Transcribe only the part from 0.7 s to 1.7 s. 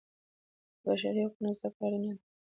د بشري حقونو زده